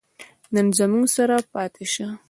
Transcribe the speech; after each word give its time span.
نن 0.53 0.67
زموږ 0.77 1.05
سره 1.15 1.35
پاتې 1.53 1.85
شه 1.93 2.07